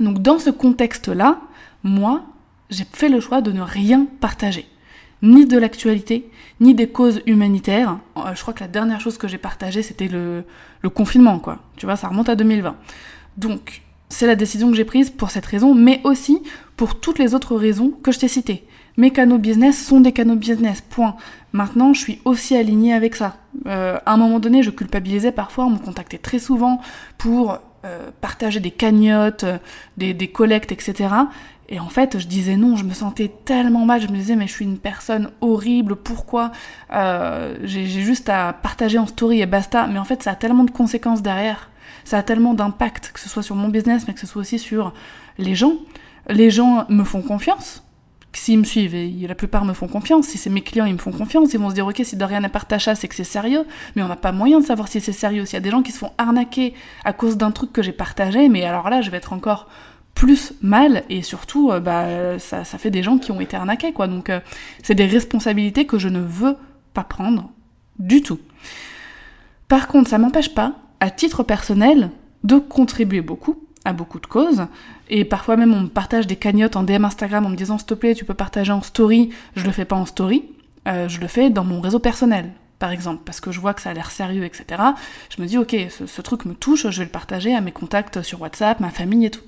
Donc 0.00 0.22
dans 0.22 0.38
ce 0.38 0.48
contexte-là, 0.48 1.40
moi, 1.84 2.24
j'ai 2.70 2.84
fait 2.90 3.10
le 3.10 3.20
choix 3.20 3.42
de 3.42 3.52
ne 3.52 3.60
rien 3.60 4.06
partager. 4.20 4.66
Ni 5.20 5.44
de 5.44 5.58
l'actualité, 5.58 6.30
ni 6.60 6.74
des 6.74 6.88
causes 6.88 7.20
humanitaires. 7.26 7.98
Euh, 8.16 8.34
je 8.34 8.40
crois 8.40 8.54
que 8.54 8.60
la 8.60 8.68
dernière 8.68 9.00
chose 9.00 9.18
que 9.18 9.28
j'ai 9.28 9.38
partagée, 9.38 9.82
c'était 9.82 10.08
le, 10.08 10.44
le 10.80 10.90
confinement, 10.90 11.38
quoi. 11.38 11.58
Tu 11.76 11.84
vois, 11.84 11.96
ça 11.96 12.08
remonte 12.08 12.30
à 12.30 12.36
2020. 12.36 12.76
Donc, 13.36 13.82
c'est 14.08 14.26
la 14.26 14.36
décision 14.36 14.70
que 14.70 14.76
j'ai 14.76 14.84
prise 14.84 15.10
pour 15.10 15.30
cette 15.30 15.46
raison, 15.46 15.74
mais 15.74 16.00
aussi 16.04 16.42
pour 16.76 17.00
toutes 17.00 17.18
les 17.18 17.34
autres 17.34 17.56
raisons 17.56 17.90
que 18.02 18.12
je 18.12 18.18
t'ai 18.18 18.28
citées. 18.28 18.66
Mes 18.96 19.10
canaux 19.10 19.38
business 19.38 19.84
sont 19.84 20.00
des 20.00 20.12
canaux 20.12 20.36
business, 20.36 20.80
point. 20.80 21.16
Maintenant, 21.52 21.92
je 21.92 22.00
suis 22.00 22.20
aussi 22.24 22.56
alignée 22.56 22.94
avec 22.94 23.14
ça. 23.14 23.36
Euh, 23.66 23.98
à 24.06 24.12
un 24.12 24.16
moment 24.16 24.38
donné, 24.38 24.62
je 24.62 24.70
culpabilisais 24.70 25.32
parfois, 25.32 25.66
on 25.66 25.70
me 25.70 25.78
contactait 25.78 26.18
très 26.18 26.38
souvent 26.38 26.80
pour 27.18 27.58
euh, 27.84 28.10
partager 28.20 28.60
des 28.60 28.70
cagnottes, 28.70 29.44
euh, 29.44 29.58
des, 29.96 30.14
des 30.14 30.28
collectes, 30.28 30.72
etc. 30.72 31.08
Et 31.68 31.80
en 31.80 31.88
fait, 31.88 32.18
je 32.18 32.26
disais 32.26 32.56
non, 32.56 32.76
je 32.76 32.84
me 32.84 32.94
sentais 32.94 33.30
tellement 33.44 33.84
mal, 33.84 34.00
je 34.00 34.08
me 34.08 34.16
disais 34.16 34.36
mais 34.36 34.46
je 34.46 34.52
suis 34.52 34.64
une 34.64 34.78
personne 34.78 35.30
horrible, 35.40 35.96
pourquoi 35.96 36.52
euh, 36.92 37.56
J'ai 37.64 37.86
juste 37.86 38.28
à 38.28 38.52
partager 38.52 38.98
en 38.98 39.06
story 39.06 39.40
et 39.40 39.46
basta. 39.46 39.86
Mais 39.86 39.98
en 39.98 40.04
fait, 40.04 40.22
ça 40.22 40.32
a 40.32 40.34
tellement 40.36 40.64
de 40.64 40.70
conséquences 40.70 41.22
derrière 41.22 41.70
ça 42.06 42.18
a 42.18 42.22
tellement 42.22 42.54
d'impact, 42.54 43.10
que 43.12 43.20
ce 43.20 43.28
soit 43.28 43.42
sur 43.42 43.56
mon 43.56 43.68
business, 43.68 44.06
mais 44.06 44.14
que 44.14 44.20
ce 44.20 44.26
soit 44.26 44.40
aussi 44.40 44.58
sur 44.58 44.92
les 45.38 45.54
gens. 45.54 45.74
Les 46.28 46.50
gens 46.50 46.86
me 46.88 47.04
font 47.04 47.22
confiance. 47.22 47.82
s'ils 48.32 48.58
me 48.58 48.64
suivent, 48.64 48.94
et 48.94 49.26
la 49.26 49.34
plupart 49.34 49.64
me 49.64 49.72
font 49.72 49.88
confiance, 49.88 50.26
si 50.26 50.36
c'est 50.36 50.50
mes 50.50 50.60
clients, 50.60 50.84
ils 50.84 50.92
me 50.92 50.98
font 50.98 51.12
confiance, 51.12 51.54
ils 51.54 51.58
vont 51.58 51.70
se 51.70 51.74
dire, 51.74 51.86
ok, 51.86 52.02
si 52.04 52.16
Dorian 52.16 52.42
partage 52.50 52.84
ça, 52.84 52.94
c'est 52.94 53.08
que 53.08 53.14
c'est 53.14 53.24
sérieux, 53.24 53.64
mais 53.94 54.02
on 54.02 54.08
n'a 54.08 54.16
pas 54.16 54.32
moyen 54.32 54.60
de 54.60 54.66
savoir 54.66 54.88
si 54.88 55.00
c'est 55.00 55.12
sérieux. 55.12 55.46
S'il 55.46 55.54
y 55.54 55.56
a 55.56 55.60
des 55.60 55.70
gens 55.70 55.82
qui 55.82 55.92
se 55.92 55.98
font 55.98 56.12
arnaquer 56.18 56.74
à 57.04 57.14
cause 57.14 57.38
d'un 57.38 57.50
truc 57.50 57.72
que 57.72 57.82
j'ai 57.82 57.92
partagé, 57.92 58.50
mais 58.50 58.64
alors 58.64 58.90
là, 58.90 59.00
je 59.00 59.10
vais 59.10 59.16
être 59.16 59.32
encore 59.32 59.68
plus 60.14 60.54
mal, 60.60 61.04
et 61.08 61.22
surtout, 61.22 61.70
euh, 61.70 61.80
bah, 61.80 62.38
ça, 62.38 62.64
fait 62.64 62.90
des 62.90 63.02
gens 63.02 63.18
qui 63.18 63.30
ont 63.32 63.40
été 63.40 63.56
arnaqués, 63.56 63.92
quoi. 63.92 64.08
Donc, 64.08 64.28
euh, 64.28 64.40
c'est 64.82 64.94
des 64.94 65.06
responsabilités 65.06 65.86
que 65.86 65.98
je 65.98 66.08
ne 66.08 66.20
veux 66.20 66.56
pas 66.92 67.04
prendre 67.04 67.50
du 67.98 68.22
tout. 68.22 68.40
Par 69.68 69.88
contre, 69.88 70.10
ça 70.10 70.18
m'empêche 70.18 70.54
pas, 70.54 70.74
à 71.00 71.10
titre 71.10 71.42
personnel, 71.42 72.10
de 72.44 72.58
contribuer 72.58 73.20
beaucoup 73.20 73.65
beaucoup 73.92 74.20
de 74.20 74.26
causes. 74.26 74.66
Et 75.08 75.24
parfois 75.24 75.56
même 75.56 75.74
on 75.74 75.82
me 75.82 75.88
partage 75.88 76.26
des 76.26 76.36
cagnottes 76.36 76.76
en 76.76 76.82
DM 76.82 77.04
Instagram 77.04 77.46
en 77.46 77.50
me 77.50 77.56
disant 77.56 77.78
s'il 77.78 77.86
te 77.86 77.94
plaît 77.94 78.14
tu 78.14 78.24
peux 78.24 78.34
partager 78.34 78.72
en 78.72 78.82
story. 78.82 79.30
Je 79.54 79.64
le 79.64 79.72
fais 79.72 79.84
pas 79.84 79.96
en 79.96 80.06
story, 80.06 80.44
euh, 80.88 81.08
je 81.08 81.20
le 81.20 81.26
fais 81.26 81.50
dans 81.50 81.64
mon 81.64 81.80
réseau 81.80 81.98
personnel 81.98 82.50
par 82.78 82.90
exemple, 82.90 83.22
parce 83.24 83.40
que 83.40 83.52
je 83.52 83.60
vois 83.60 83.74
que 83.74 83.80
ça 83.80 83.90
a 83.90 83.94
l'air 83.94 84.10
sérieux, 84.10 84.44
etc. 84.44 84.82
Je 85.34 85.40
me 85.40 85.46
dis 85.46 85.58
ok, 85.58 85.74
ce, 85.88 86.20
truc 86.20 86.44
me 86.44 86.54
touche, 86.54 86.88
je 86.90 86.98
vais 86.98 87.04
le 87.04 87.10
partager 87.10 87.54
à 87.54 87.60
mes 87.60 87.72
contacts 87.72 88.22
sur 88.22 88.40
WhatsApp, 88.40 88.80
ma 88.80 88.90
famille 88.90 89.26
et 89.26 89.30
tout. 89.30 89.40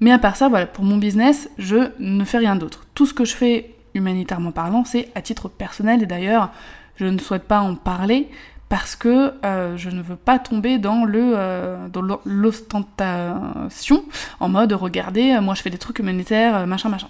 Mais 0.00 0.12
à 0.12 0.18
part 0.18 0.36
ça, 0.36 0.48
voilà, 0.48 0.66
pour 0.66 0.84
mon 0.84 0.98
business, 0.98 1.48
je 1.58 1.90
ne 1.98 2.24
fais 2.24 2.38
rien 2.38 2.56
d'autre. 2.56 2.86
Tout 2.94 3.06
ce 3.06 3.14
que 3.14 3.24
je 3.24 3.34
fais 3.34 3.74
humanitairement 3.94 4.52
parlant, 4.52 4.84
c'est 4.84 5.10
à 5.14 5.22
titre 5.22 5.48
personnel 5.48 6.02
et 6.02 6.06
d'ailleurs, 6.06 6.50
je 6.96 7.06
ne 7.06 7.18
souhaite 7.18 7.44
pas 7.44 7.60
en 7.60 7.74
parler 7.74 8.28
parce 8.68 8.96
que 8.96 9.32
euh, 9.44 9.76
je 9.76 9.90
ne 9.90 10.02
veux 10.02 10.16
pas 10.16 10.38
tomber 10.38 10.78
dans 10.78 11.04
le 11.04 11.34
euh, 11.36 11.88
l'ostentation 12.24 14.04
en 14.40 14.48
mode 14.48 14.72
regardez 14.72 15.38
moi 15.40 15.54
je 15.54 15.62
fais 15.62 15.70
des 15.70 15.78
trucs 15.78 15.98
humanitaires 15.98 16.56
euh, 16.56 16.66
machin 16.66 16.88
machin. 16.88 17.08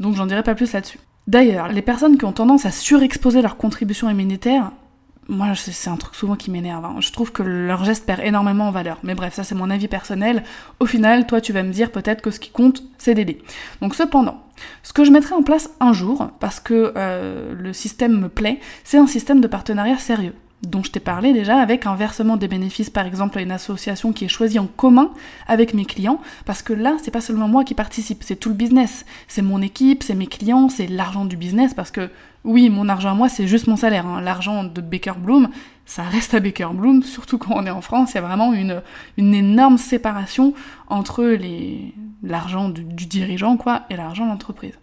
Donc 0.00 0.16
j'en 0.16 0.26
dirai 0.26 0.42
pas 0.42 0.54
plus 0.54 0.72
là-dessus. 0.72 0.98
D'ailleurs 1.26 1.68
les 1.68 1.82
personnes 1.82 2.18
qui 2.18 2.24
ont 2.24 2.32
tendance 2.32 2.66
à 2.66 2.70
surexposer 2.70 3.40
leur 3.40 3.56
contribution 3.56 4.10
humanitaire 4.10 4.72
moi 5.26 5.54
c'est 5.54 5.88
un 5.88 5.96
truc 5.96 6.14
souvent 6.14 6.36
qui 6.36 6.50
m'énerve 6.50 6.84
hein. 6.84 6.96
je 6.98 7.10
trouve 7.10 7.32
que 7.32 7.42
leur 7.42 7.82
geste 7.82 8.04
perd 8.04 8.20
énormément 8.20 8.68
en 8.68 8.70
valeur. 8.70 8.98
Mais 9.04 9.14
bref 9.14 9.32
ça 9.32 9.42
c'est 9.42 9.54
mon 9.54 9.70
avis 9.70 9.88
personnel. 9.88 10.42
Au 10.80 10.86
final 10.86 11.26
toi 11.26 11.40
tu 11.40 11.54
vas 11.54 11.62
me 11.62 11.72
dire 11.72 11.92
peut-être 11.92 12.20
que 12.20 12.30
ce 12.30 12.38
qui 12.38 12.50
compte 12.50 12.82
c'est 12.98 13.14
d'aider 13.14 13.42
donc 13.80 13.94
cependant 13.94 14.42
ce 14.82 14.92
que 14.92 15.02
je 15.02 15.10
mettrai 15.10 15.34
en 15.34 15.42
place 15.42 15.70
un 15.80 15.94
jour 15.94 16.28
parce 16.40 16.60
que 16.60 16.92
le 17.58 17.72
système 17.72 18.20
me 18.20 18.28
plaît 18.28 18.60
c'est 18.84 18.98
un 18.98 19.06
système 19.06 19.40
de 19.40 19.48
partenariat 19.48 19.96
sérieux 19.96 20.34
dont 20.66 20.82
je 20.82 20.90
t'ai 20.90 21.00
parlé 21.00 21.32
déjà, 21.32 21.58
avec 21.58 21.86
un 21.86 21.94
versement 21.94 22.36
des 22.36 22.48
bénéfices 22.48 22.90
par 22.90 23.06
exemple 23.06 23.38
à 23.38 23.42
une 23.42 23.52
association 23.52 24.12
qui 24.12 24.24
est 24.24 24.28
choisie 24.28 24.58
en 24.58 24.66
commun 24.66 25.10
avec 25.46 25.74
mes 25.74 25.84
clients, 25.84 26.20
parce 26.44 26.62
que 26.62 26.72
là, 26.72 26.96
c'est 27.02 27.10
pas 27.10 27.20
seulement 27.20 27.48
moi 27.48 27.64
qui 27.64 27.74
participe, 27.74 28.22
c'est 28.22 28.36
tout 28.36 28.48
le 28.48 28.54
business, 28.54 29.04
c'est 29.28 29.42
mon 29.42 29.62
équipe, 29.62 30.02
c'est 30.02 30.14
mes 30.14 30.26
clients, 30.26 30.68
c'est 30.68 30.86
l'argent 30.86 31.24
du 31.24 31.36
business, 31.36 31.74
parce 31.74 31.90
que 31.90 32.10
oui, 32.44 32.68
mon 32.68 32.88
argent 32.88 33.10
à 33.10 33.14
moi, 33.14 33.28
c'est 33.28 33.46
juste 33.46 33.66
mon 33.66 33.76
salaire, 33.76 34.06
hein. 34.06 34.20
l'argent 34.20 34.64
de 34.64 34.80
Baker 34.80 35.14
Bloom, 35.18 35.48
ça 35.86 36.02
reste 36.02 36.34
à 36.34 36.40
Baker 36.40 36.68
Bloom, 36.74 37.02
surtout 37.04 37.38
quand 37.38 37.54
on 37.54 37.66
est 37.66 37.70
en 37.70 37.80
France, 37.80 38.12
il 38.12 38.16
y 38.16 38.18
a 38.18 38.22
vraiment 38.22 38.52
une, 38.52 38.82
une 39.16 39.34
énorme 39.34 39.78
séparation 39.78 40.54
entre 40.88 41.38
l'argent 42.22 42.68
du, 42.68 42.84
du 42.84 43.06
dirigeant 43.06 43.56
quoi 43.56 43.82
et 43.90 43.96
l'argent 43.96 44.24
de 44.24 44.30
l'entreprise. 44.30 44.78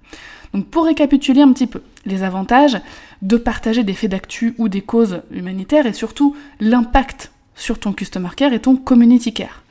Donc 0.53 0.67
pour 0.67 0.85
récapituler 0.85 1.41
un 1.41 1.53
petit 1.53 1.67
peu, 1.67 1.81
les 2.05 2.23
avantages 2.23 2.77
de 3.21 3.37
partager 3.37 3.83
des 3.83 3.93
faits 3.93 4.11
d'actu 4.11 4.55
ou 4.57 4.67
des 4.69 4.81
causes 4.81 5.21
humanitaires 5.31 5.85
et 5.85 5.93
surtout 5.93 6.35
l'impact 6.59 7.31
sur 7.55 7.79
ton 7.79 7.93
customer 7.93 8.29
care 8.35 8.53
et 8.53 8.59
ton 8.59 8.75
community 8.75 9.33
care. 9.33 9.63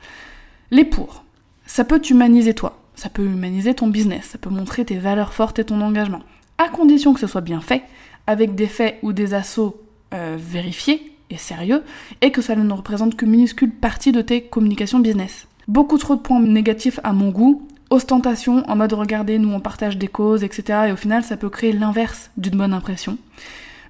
Les 0.71 0.85
pour, 0.85 1.23
ça 1.65 1.83
peut 1.83 1.99
t'humaniser 1.99 2.53
toi, 2.53 2.79
ça 2.95 3.09
peut 3.09 3.25
humaniser 3.25 3.73
ton 3.73 3.87
business, 3.87 4.25
ça 4.31 4.37
peut 4.37 4.49
montrer 4.49 4.85
tes 4.85 4.97
valeurs 4.97 5.33
fortes 5.33 5.59
et 5.59 5.65
ton 5.65 5.81
engagement, 5.81 6.21
à 6.57 6.69
condition 6.69 7.13
que 7.13 7.19
ce 7.19 7.27
soit 7.27 7.41
bien 7.41 7.61
fait, 7.61 7.83
avec 8.27 8.55
des 8.55 8.67
faits 8.67 8.97
ou 9.03 9.13
des 9.13 9.33
assauts 9.33 9.81
euh, 10.13 10.37
vérifiés 10.39 11.11
et 11.29 11.37
sérieux, 11.37 11.83
et 12.21 12.31
que 12.31 12.41
ça 12.41 12.55
ne 12.55 12.73
représente 12.73 13.15
qu'une 13.15 13.31
minuscule 13.31 13.71
partie 13.71 14.11
de 14.11 14.21
tes 14.21 14.41
communications 14.41 14.99
business. 14.99 15.47
Beaucoup 15.67 15.97
trop 15.97 16.15
de 16.15 16.21
points 16.21 16.41
négatifs 16.41 16.99
à 17.03 17.13
mon 17.13 17.29
goût, 17.29 17.67
ostentation 17.91 18.67
en 18.67 18.75
mode 18.75 18.93
regarder, 18.93 19.37
nous 19.37 19.53
on 19.53 19.59
partage 19.59 19.97
des 19.97 20.07
causes, 20.07 20.43
etc. 20.43 20.85
Et 20.87 20.91
au 20.91 20.95
final, 20.95 21.23
ça 21.23 21.37
peut 21.37 21.49
créer 21.49 21.73
l'inverse 21.73 22.31
d'une 22.37 22.57
bonne 22.57 22.73
impression. 22.73 23.17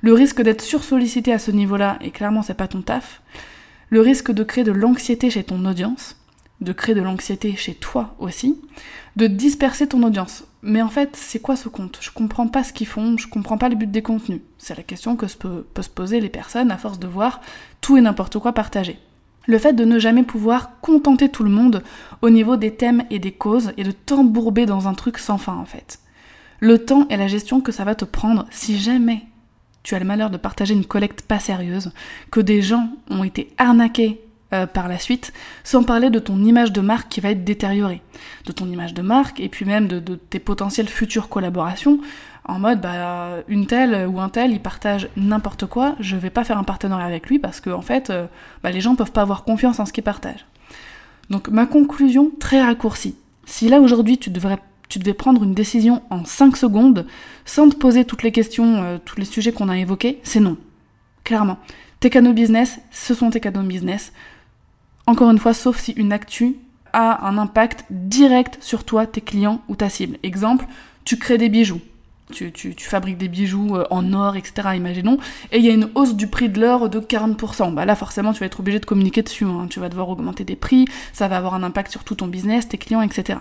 Le 0.01 0.13
risque 0.13 0.41
d'être 0.41 0.61
sursollicité 0.61 1.31
à 1.31 1.39
ce 1.39 1.51
niveau-là, 1.51 1.97
et 2.01 2.11
clairement 2.11 2.41
c'est 2.41 2.55
pas 2.55 2.67
ton 2.67 2.81
taf. 2.81 3.21
Le 3.89 4.01
risque 4.01 4.31
de 4.31 4.43
créer 4.43 4.63
de 4.63 4.71
l'anxiété 4.71 5.29
chez 5.29 5.43
ton 5.43 5.63
audience, 5.65 6.17
de 6.59 6.73
créer 6.73 6.95
de 6.95 7.01
l'anxiété 7.01 7.55
chez 7.55 7.75
toi 7.75 8.15
aussi, 8.19 8.59
de 9.15 9.27
disperser 9.27 9.87
ton 9.87 10.01
audience. 10.03 10.45
Mais 10.63 10.81
en 10.81 10.89
fait, 10.89 11.15
c'est 11.15 11.39
quoi 11.39 11.55
ce 11.55 11.69
compte? 11.69 11.99
Je 12.01 12.11
comprends 12.11 12.47
pas 12.47 12.63
ce 12.63 12.73
qu'ils 12.73 12.87
font, 12.87 13.17
je 13.17 13.27
comprends 13.27 13.57
pas 13.57 13.69
le 13.69 13.75
but 13.75 13.89
des 13.89 14.01
contenus. 14.01 14.41
C'est 14.57 14.77
la 14.77 14.83
question 14.83 15.15
que 15.15 15.27
se 15.27 15.37
se 15.37 15.89
poser 15.89 16.19
les 16.19 16.29
personnes 16.29 16.71
à 16.71 16.77
force 16.77 16.99
de 16.99 17.07
voir 17.07 17.41
tout 17.81 17.97
et 17.97 18.01
n'importe 18.01 18.39
quoi 18.39 18.53
partager. 18.53 18.99
Le 19.47 19.57
fait 19.57 19.73
de 19.73 19.85
ne 19.85 19.99
jamais 19.99 20.23
pouvoir 20.23 20.79
contenter 20.81 21.29
tout 21.29 21.43
le 21.43 21.49
monde 21.49 21.83
au 22.21 22.29
niveau 22.29 22.57
des 22.57 22.75
thèmes 22.75 23.03
et 23.09 23.19
des 23.19 23.31
causes 23.31 23.73
et 23.77 23.83
de 23.83 23.91
t'embourber 23.91 24.65
dans 24.65 24.87
un 24.87 24.93
truc 24.93 25.17
sans 25.17 25.37
fin 25.37 25.55
en 25.55 25.65
fait. 25.65 25.99
Le 26.59 26.85
temps 26.85 27.07
et 27.09 27.17
la 27.17 27.27
gestion 27.27 27.59
que 27.59 27.71
ça 27.71 27.83
va 27.83 27.95
te 27.95 28.05
prendre 28.05 28.45
si 28.51 28.77
jamais 28.77 29.23
tu 29.83 29.95
as 29.95 29.99
le 29.99 30.05
malheur 30.05 30.29
de 30.29 30.37
partager 30.37 30.73
une 30.73 30.85
collecte 30.85 31.23
pas 31.23 31.39
sérieuse, 31.39 31.91
que 32.29 32.39
des 32.39 32.61
gens 32.61 32.89
ont 33.09 33.23
été 33.23 33.51
arnaqués 33.57 34.21
euh, 34.53 34.65
par 34.65 34.87
la 34.87 34.99
suite, 34.99 35.33
sans 35.63 35.83
parler 35.83 36.09
de 36.09 36.19
ton 36.19 36.43
image 36.43 36.71
de 36.71 36.81
marque 36.81 37.09
qui 37.09 37.21
va 37.21 37.31
être 37.31 37.43
détériorée, 37.43 38.01
de 38.45 38.51
ton 38.51 38.67
image 38.67 38.93
de 38.93 39.01
marque 39.01 39.39
et 39.39 39.49
puis 39.49 39.65
même 39.65 39.87
de, 39.87 40.15
tes 40.15 40.39
potentielles 40.39 40.87
futures 40.87 41.29
collaborations 41.29 41.99
en 42.45 42.59
mode 42.59 42.81
bah 42.81 43.43
une 43.47 43.67
telle 43.67 44.07
ou 44.07 44.19
un 44.19 44.29
tel 44.29 44.51
il 44.51 44.59
partage 44.59 45.09
n'importe 45.15 45.67
quoi, 45.67 45.95
je 45.99 46.15
vais 46.15 46.31
pas 46.31 46.43
faire 46.43 46.57
un 46.57 46.63
partenariat 46.63 47.05
avec 47.05 47.27
lui 47.27 47.39
parce 47.39 47.59
que 47.61 47.69
en 47.69 47.81
fait 47.81 48.09
euh, 48.09 48.25
bah, 48.63 48.71
les 48.71 48.81
gens 48.81 48.95
peuvent 48.95 49.11
pas 49.11 49.21
avoir 49.21 49.43
confiance 49.43 49.79
en 49.79 49.85
ce 49.85 49.93
qu'il 49.93 50.03
partage. 50.03 50.45
Donc 51.29 51.49
ma 51.49 51.65
conclusion 51.65 52.31
très 52.39 52.61
raccourcie. 52.61 53.15
Si 53.45 53.69
là 53.69 53.79
aujourd'hui 53.79 54.17
tu 54.17 54.29
devrais 54.31 54.57
tu 54.89 54.99
devais 54.99 55.13
prendre 55.13 55.43
une 55.43 55.53
décision 55.53 56.03
en 56.09 56.25
5 56.25 56.57
secondes 56.57 57.07
sans 57.45 57.69
te 57.69 57.75
poser 57.77 58.03
toutes 58.03 58.23
les 58.23 58.33
questions, 58.33 58.83
euh, 58.83 58.97
tous 59.03 59.17
les 59.17 59.25
sujets 59.25 59.53
qu'on 59.53 59.69
a 59.69 59.77
évoqués, 59.77 60.19
c'est 60.23 60.41
non. 60.41 60.57
Clairement. 61.23 61.57
Tes 62.01 62.09
canaux 62.09 62.33
business, 62.33 62.79
ce 62.91 63.13
sont 63.13 63.29
tes 63.29 63.39
canaux 63.39 63.61
business. 63.61 64.11
Encore 65.07 65.31
une 65.31 65.39
fois, 65.39 65.53
sauf 65.53 65.79
si 65.79 65.91
une 65.93 66.13
actu 66.13 66.55
a 66.93 67.27
un 67.27 67.37
impact 67.37 67.85
direct 67.89 68.57
sur 68.61 68.83
toi, 68.83 69.05
tes 69.05 69.21
clients 69.21 69.61
ou 69.67 69.75
ta 69.75 69.89
cible. 69.89 70.17
Exemple, 70.23 70.65
tu 71.05 71.17
crées 71.17 71.37
des 71.37 71.49
bijoux 71.49 71.81
tu, 72.31 72.75
fabriques 72.79 73.17
des 73.17 73.27
bijoux 73.27 73.75
euh, 73.75 73.85
en 73.91 74.13
or, 74.13 74.35
etc., 74.35 74.69
imaginons, 74.75 75.17
et 75.51 75.57
il 75.57 75.65
y 75.65 75.69
a 75.69 75.73
une 75.73 75.89
hausse 75.95 76.15
du 76.15 76.27
prix 76.27 76.49
de 76.49 76.59
l'or 76.59 76.89
de 76.89 76.99
40%. 76.99 77.73
Bah 77.73 77.85
là, 77.85 77.95
forcément, 77.95 78.33
tu 78.33 78.39
vas 78.39 78.45
être 78.45 78.59
obligé 78.59 78.79
de 78.79 78.85
communiquer 78.85 79.21
dessus. 79.21 79.45
Hein. 79.45 79.67
Tu 79.69 79.79
vas 79.79 79.89
devoir 79.89 80.09
augmenter 80.09 80.43
des 80.43 80.55
prix, 80.55 80.85
ça 81.13 81.27
va 81.27 81.37
avoir 81.37 81.53
un 81.53 81.63
impact 81.63 81.91
sur 81.91 82.03
tout 82.03 82.15
ton 82.15 82.27
business, 82.27 82.67
tes 82.67 82.77
clients, 82.77 83.01
etc. 83.01 83.39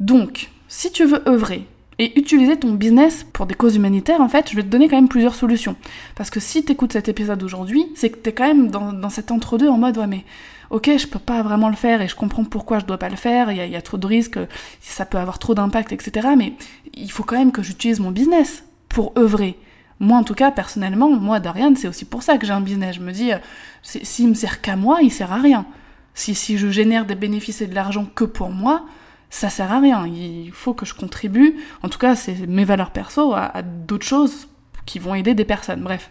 Donc, 0.00 0.50
si 0.68 0.90
tu 0.90 1.04
veux 1.04 1.26
œuvrer 1.28 1.66
et 1.98 2.18
utiliser 2.18 2.56
ton 2.56 2.72
business 2.72 3.24
pour 3.32 3.46
des 3.46 3.54
causes 3.54 3.76
humanitaires, 3.76 4.20
en 4.20 4.28
fait, 4.28 4.50
je 4.50 4.56
vais 4.56 4.62
te 4.62 4.68
donner 4.68 4.88
quand 4.88 4.96
même 4.96 5.08
plusieurs 5.08 5.34
solutions. 5.34 5.76
Parce 6.16 6.30
que 6.30 6.40
si 6.40 6.64
tu 6.64 6.72
écoutes 6.72 6.92
cet 6.92 7.08
épisode 7.08 7.42
aujourd'hui, 7.42 7.86
c'est 7.94 8.10
que 8.10 8.18
tu 8.18 8.30
es 8.30 8.32
quand 8.32 8.46
même 8.46 8.70
dans, 8.70 8.92
dans 8.92 9.10
cet 9.10 9.30
entre-deux 9.30 9.68
en 9.68 9.78
mode, 9.78 9.98
ouais, 9.98 10.06
mais 10.06 10.24
ok, 10.70 10.90
je 10.98 11.06
peux 11.06 11.18
pas 11.18 11.42
vraiment 11.42 11.68
le 11.68 11.76
faire 11.76 12.02
et 12.02 12.08
je 12.08 12.16
comprends 12.16 12.44
pourquoi 12.44 12.78
je 12.78 12.84
dois 12.84 12.98
pas 12.98 13.08
le 13.08 13.16
faire, 13.16 13.50
il 13.52 13.70
y, 13.70 13.76
a, 13.76 13.82
trop 13.82 13.96
de 13.96 14.06
risques, 14.06 14.38
ça 14.80 15.06
peut 15.06 15.18
avoir 15.18 15.38
trop 15.38 15.54
d'impact, 15.54 15.92
etc. 15.92 16.28
Mais 16.36 16.54
il 16.94 17.10
faut 17.10 17.22
quand 17.22 17.38
même 17.38 17.52
que 17.52 17.62
j'utilise 17.62 18.00
mon 18.00 18.10
business 18.10 18.64
pour 18.88 19.12
œuvrer. 19.16 19.56
Moi, 20.00 20.18
en 20.18 20.24
tout 20.24 20.34
cas, 20.34 20.50
personnellement, 20.50 21.08
moi, 21.10 21.38
Dorian, 21.38 21.74
c'est 21.76 21.88
aussi 21.88 22.04
pour 22.04 22.22
ça 22.22 22.38
que 22.38 22.46
j'ai 22.46 22.52
un 22.52 22.60
business. 22.60 22.96
Je 22.96 23.00
me 23.00 23.12
dis, 23.12 23.32
euh, 23.32 23.38
s'il 23.82 24.28
me 24.28 24.34
sert 24.34 24.60
qu'à 24.60 24.74
moi, 24.74 24.98
il 25.02 25.12
sert 25.12 25.32
à 25.32 25.36
rien. 25.36 25.66
Si, 26.14 26.34
si 26.34 26.58
je 26.58 26.68
génère 26.68 27.06
des 27.06 27.14
bénéfices 27.14 27.60
et 27.60 27.66
de 27.66 27.74
l'argent 27.74 28.06
que 28.12 28.24
pour 28.24 28.50
moi, 28.50 28.84
ça 29.34 29.50
sert 29.50 29.72
à 29.72 29.80
rien. 29.80 30.06
Il 30.06 30.52
faut 30.52 30.74
que 30.74 30.86
je 30.86 30.94
contribue, 30.94 31.56
en 31.82 31.88
tout 31.88 31.98
cas, 31.98 32.14
c'est 32.14 32.46
mes 32.46 32.64
valeurs 32.64 32.92
perso, 32.92 33.34
à 33.34 33.62
d'autres 33.62 34.06
choses 34.06 34.46
qui 34.86 35.00
vont 35.00 35.14
aider 35.14 35.34
des 35.34 35.44
personnes. 35.44 35.80
Bref. 35.82 36.10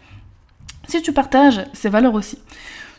Si 0.89 1.01
tu 1.01 1.13
partages 1.13 1.63
ces 1.71 1.87
valeurs 1.87 2.15
aussi, 2.15 2.37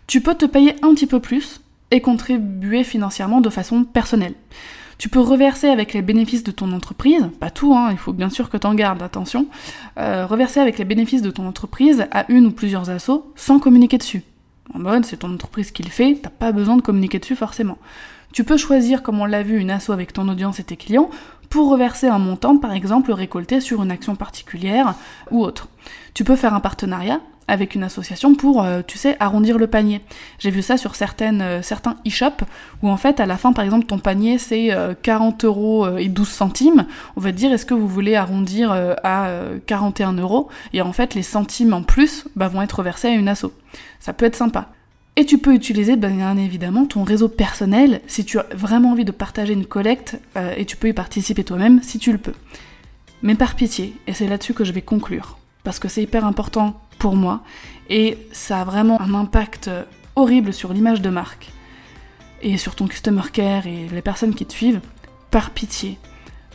tu 0.07 0.23
peux 0.23 0.35
te 0.35 0.47
payer 0.47 0.77
un 0.83 0.95
petit 0.95 1.07
peu 1.07 1.21
plus 1.21 1.61
et 1.91 2.01
contribuer 2.01 2.85
financièrement 2.85 3.43
de 3.43 3.51
façon 3.51 3.85
personnelle. 3.85 4.33
Tu 4.97 5.11
peux 5.11 5.21
reverser 5.21 5.69
avec 5.69 5.93
les 5.93 6.01
bénéfices 6.01 6.43
de 6.43 6.53
ton 6.53 6.73
entreprise, 6.73 7.29
pas 7.39 7.51
tout, 7.51 7.75
hein, 7.75 7.89
il 7.91 7.99
faut 7.99 8.15
bien 8.15 8.31
sûr 8.31 8.49
que 8.49 8.57
tu 8.57 8.67
en 8.67 8.75
gardes, 8.75 9.03
attention, 9.03 9.47
euh, 9.99 10.25
reverser 10.25 10.61
avec 10.61 10.79
les 10.79 10.87
bénéfices 10.87 11.21
de 11.21 11.31
ton 11.31 11.47
entreprise 11.47 12.07
à 12.13 12.25
une 12.33 12.47
ou 12.47 12.51
plusieurs 12.51 12.89
assos 12.89 13.31
sans 13.37 13.59
communiquer 13.59 13.99
dessus. 13.99 14.23
En 14.73 14.79
mode, 14.79 15.05
c'est 15.05 15.19
ton 15.19 15.35
entreprise 15.35 15.71
qui 15.71 15.83
le 15.83 15.91
fait, 15.91 16.19
t'as 16.23 16.31
pas 16.31 16.53
besoin 16.53 16.77
de 16.77 16.83
communiquer 16.83 17.19
dessus 17.19 17.37
forcément. 17.37 17.77
Tu 18.35 18.43
peux 18.43 18.57
choisir, 18.57 19.05
comme 19.05 19.21
on 19.21 19.27
l'a 19.27 19.45
vu, 19.45 19.61
une 19.61 19.71
asso 19.71 19.91
avec 19.91 20.13
ton 20.13 20.29
audience 20.29 20.59
et 20.59 20.65
tes 20.65 20.77
clients 20.77 21.09
pour 21.51 21.71
reverser 21.71 22.09
un 22.09 22.19
montant, 22.19 22.59
par 22.59 22.73
exemple 22.73 23.13
récolté 23.13 23.61
sur 23.61 23.81
une 23.81 23.93
action 23.93 24.17
particulière 24.17 24.95
ou 25.31 25.45
autre. 25.45 25.69
Tu 26.15 26.25
peux 26.25 26.35
faire 26.35 26.53
un 26.53 26.59
partenariat 26.59 27.21
avec 27.47 27.77
une 27.77 27.85
association 27.85 28.35
pour, 28.35 28.65
euh, 28.65 28.83
tu 28.85 28.99
sais, 28.99 29.17
arrondir 29.21 29.57
le 29.57 29.69
panier. 29.69 30.01
J'ai 30.41 30.51
vu 30.51 30.63
ça 30.63 30.77
sur 30.77 30.97
certaines, 30.97 31.43
euh, 31.43 31.63
certains 31.63 31.95
e-shops 32.05 32.43
où 32.83 32.89
en 32.89 32.97
fait 32.97 33.21
à 33.21 33.27
la 33.27 33.37
fin 33.37 33.53
par 33.53 33.65
exemple 33.65 33.87
ton 33.87 34.01
panier 34.01 34.39
c'est 34.39 34.77
40 35.03 35.45
euh, 35.45 35.47
euros 35.47 35.97
et 35.97 36.09
12 36.09 36.29
centimes. 36.29 36.87
On 37.15 37.21
va 37.21 37.31
te 37.31 37.37
dire 37.37 37.53
est-ce 37.53 37.67
que 37.67 37.75
vous 37.75 37.87
voulez 37.87 38.17
arrondir 38.17 38.73
à 39.05 39.29
41 39.67 40.15
euros? 40.15 40.49
Et 40.73 40.83
en 40.83 40.93
fait 40.93 41.15
les 41.15 41.23
centimes 41.23 41.73
en 41.73 41.85
plus 41.85 42.27
bah, 42.35 42.49
vont 42.49 42.63
être 42.63 42.83
versés 42.83 43.09
à 43.09 43.13
une 43.13 43.29
asso. 43.29 43.53
Ça 44.01 44.13
peut 44.13 44.27
être 44.27 44.35
sympa. 44.35 44.71
Et 45.17 45.25
tu 45.25 45.39
peux 45.39 45.55
utiliser 45.55 45.95
bien 45.97 46.37
évidemment 46.37 46.87
ton 46.87 47.05
réseau 47.05 47.29
personnel 47.29 48.01
si 48.09 48.25
tu 48.25 48.39
as 48.39 48.47
vraiment 48.55 48.91
envie 48.91 49.05
de 49.05 49.13
partager 49.13 49.53
une 49.53 49.67
collecte 49.67 50.19
et 50.57 50.65
tu 50.65 50.77
peux 50.77 50.89
y 50.89 50.93
participer 50.93 51.45
toi-même 51.45 51.83
si 51.83 52.01
tu 52.01 52.11
le 52.11 52.19
peux. 52.19 52.35
Mais 53.23 53.37
par 53.37 53.55
pitié, 53.55 53.95
et 54.07 54.13
c'est 54.13 54.27
là-dessus 54.27 54.55
que 54.55 54.65
je 54.65 54.73
vais 54.73 54.83
conclure, 54.83 55.39
parce 55.63 55.79
que 55.79 55.87
c'est 55.87 56.03
hyper 56.03 56.25
important 56.25 56.81
pour 56.99 57.15
moi 57.15 57.43
et 57.89 58.19
ça 58.33 58.61
a 58.61 58.65
vraiment 58.65 59.01
un 59.01 59.15
impact 59.15 59.71
horrible 60.17 60.53
sur 60.53 60.73
l'image 60.73 61.01
de 61.01 61.11
marque 61.11 61.53
et 62.43 62.59
sur 62.59 62.75
ton 62.75 62.89
customer 62.89 63.23
care 63.33 63.69
et 63.69 63.87
les 63.93 64.03
personnes 64.03 64.35
qui 64.35 64.47
te 64.47 64.53
suivent. 64.53 64.81
Par 65.31 65.51
pitié, 65.51 65.97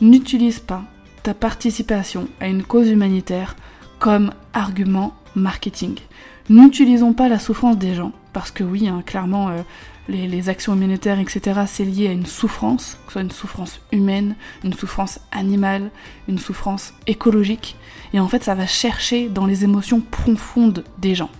n'utilise 0.02 0.58
pas 0.58 0.84
ta 1.22 1.32
participation 1.32 2.28
à 2.40 2.48
une 2.48 2.62
cause 2.62 2.88
humanitaire 2.88 3.56
comme 3.98 4.32
argument 4.52 5.14
marketing. 5.34 5.96
N'utilisons 6.50 7.14
pas 7.14 7.28
la 7.28 7.38
souffrance 7.38 7.78
des 7.78 7.94
gens, 7.94 8.12
parce 8.32 8.50
que 8.50 8.64
oui, 8.64 8.88
hein, 8.88 9.02
clairement, 9.04 9.48
euh, 9.48 9.62
les, 10.08 10.48
actions 10.48 10.74
humanitaires, 10.74 11.18
etc., 11.18 11.62
c'est 11.66 11.84
lié 11.84 12.08
à 12.08 12.12
une 12.12 12.26
souffrance, 12.26 12.98
que 13.06 13.08
ce 13.08 13.12
soit 13.12 13.22
une 13.22 13.30
souffrance 13.30 13.80
humaine, 13.92 14.34
une 14.64 14.72
souffrance 14.72 15.20
animale, 15.30 15.90
une 16.28 16.38
souffrance 16.38 16.94
écologique. 17.06 17.76
Et 18.12 18.20
en 18.20 18.28
fait, 18.28 18.42
ça 18.42 18.54
va 18.54 18.66
chercher 18.66 19.28
dans 19.28 19.46
les 19.46 19.64
émotions 19.64 20.00
profondes 20.00 20.84
des 20.98 21.14
gens. 21.14 21.30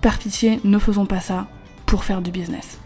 Par 0.00 0.18
ne 0.64 0.78
faisons 0.78 1.06
pas 1.06 1.20
ça 1.20 1.48
pour 1.84 2.04
faire 2.04 2.22
du 2.22 2.30
business. 2.30 2.78